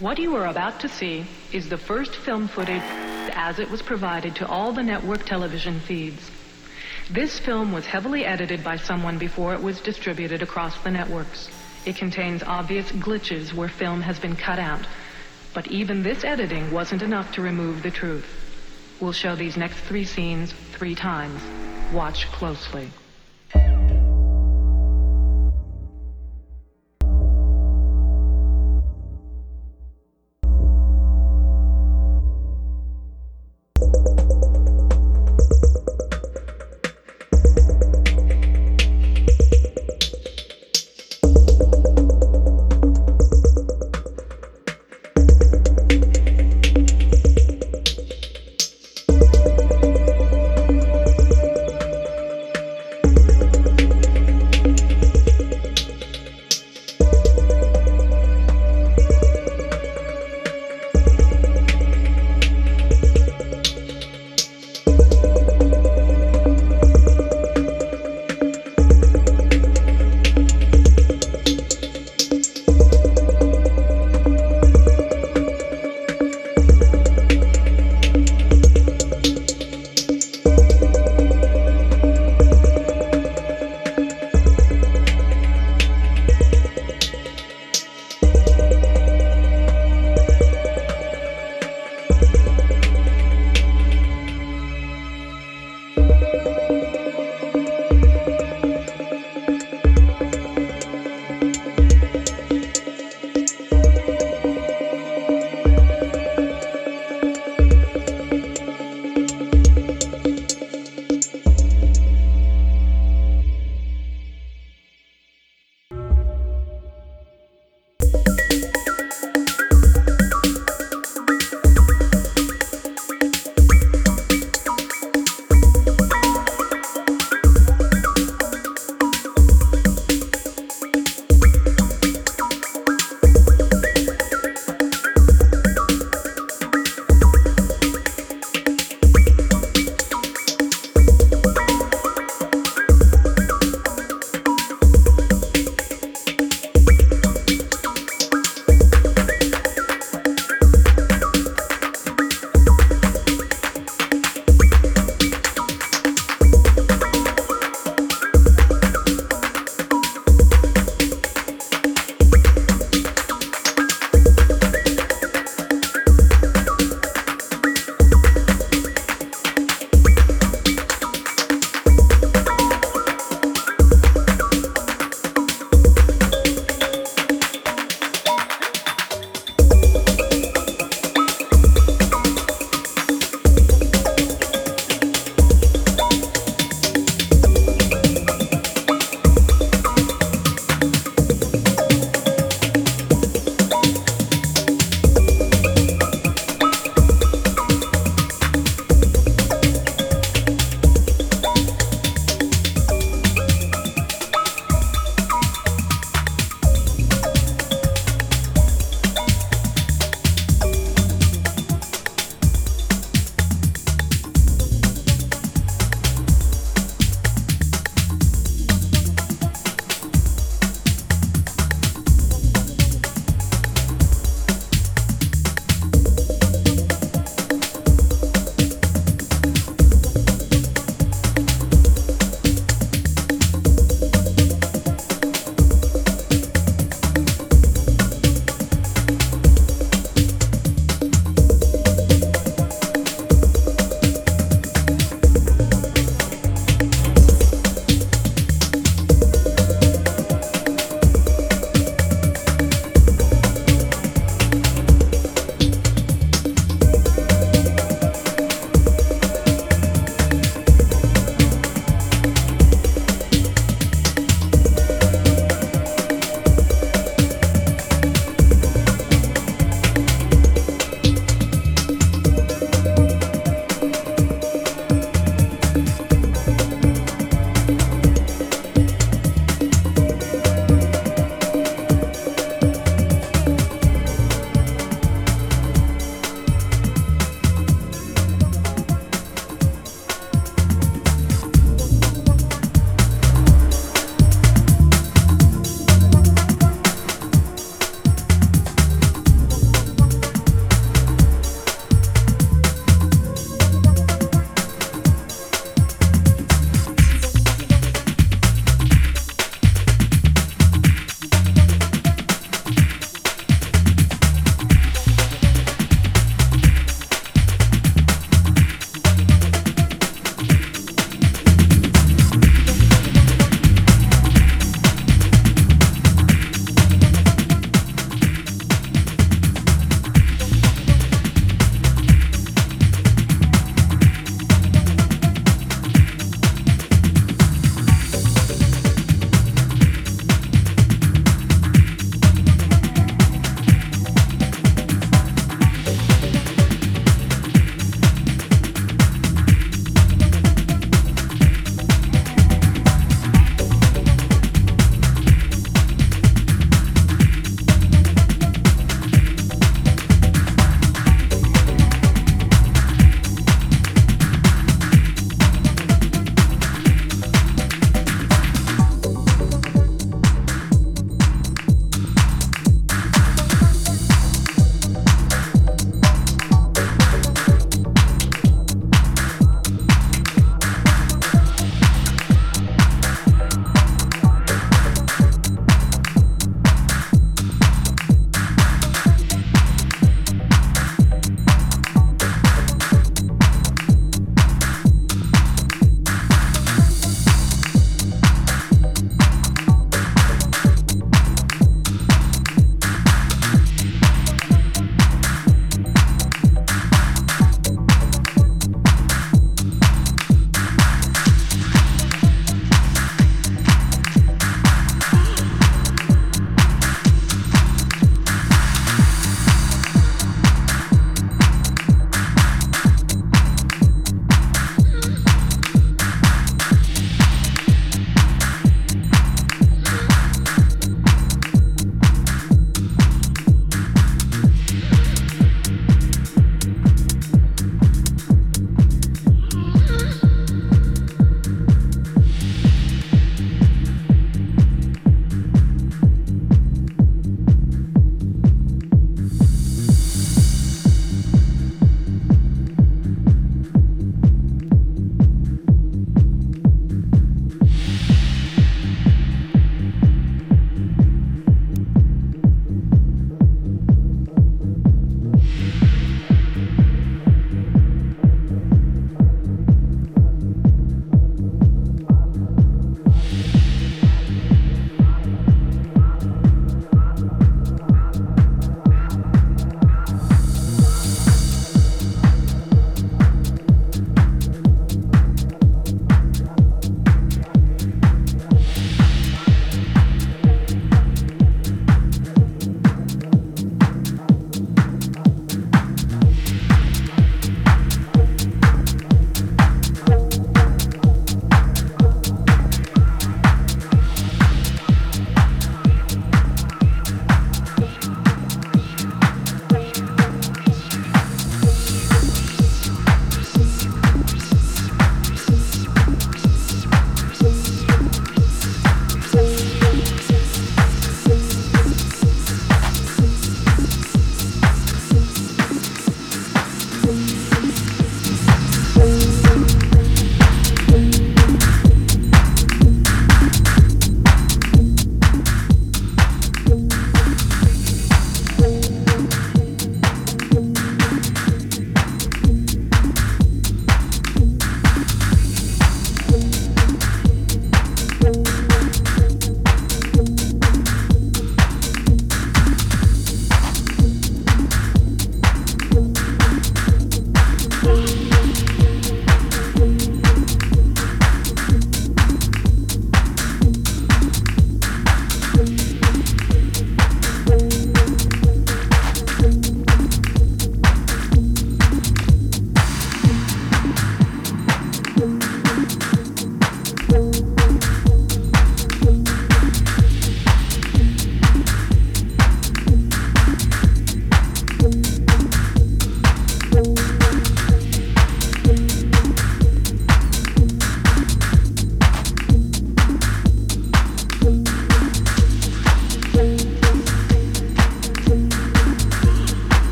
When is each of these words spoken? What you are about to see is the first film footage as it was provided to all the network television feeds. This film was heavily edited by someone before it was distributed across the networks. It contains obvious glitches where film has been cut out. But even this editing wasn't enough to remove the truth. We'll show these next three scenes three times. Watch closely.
What 0.00 0.18
you 0.18 0.34
are 0.36 0.46
about 0.46 0.80
to 0.80 0.88
see 0.88 1.26
is 1.52 1.68
the 1.68 1.76
first 1.76 2.16
film 2.16 2.48
footage 2.48 2.80
as 3.34 3.58
it 3.58 3.70
was 3.70 3.82
provided 3.82 4.34
to 4.36 4.48
all 4.48 4.72
the 4.72 4.82
network 4.82 5.26
television 5.26 5.78
feeds. 5.78 6.30
This 7.10 7.38
film 7.38 7.70
was 7.70 7.84
heavily 7.84 8.24
edited 8.24 8.64
by 8.64 8.78
someone 8.78 9.18
before 9.18 9.52
it 9.52 9.62
was 9.62 9.78
distributed 9.82 10.42
across 10.42 10.82
the 10.82 10.90
networks. 10.90 11.50
It 11.84 11.96
contains 11.96 12.42
obvious 12.42 12.90
glitches 12.92 13.52
where 13.52 13.68
film 13.68 14.00
has 14.00 14.18
been 14.18 14.36
cut 14.36 14.58
out. 14.58 14.86
But 15.52 15.68
even 15.68 16.02
this 16.02 16.24
editing 16.24 16.72
wasn't 16.72 17.02
enough 17.02 17.32
to 17.32 17.42
remove 17.42 17.82
the 17.82 17.90
truth. 17.90 18.24
We'll 19.02 19.12
show 19.12 19.36
these 19.36 19.58
next 19.58 19.80
three 19.80 20.06
scenes 20.06 20.54
three 20.72 20.94
times. 20.94 21.42
Watch 21.92 22.24
closely. 22.32 22.88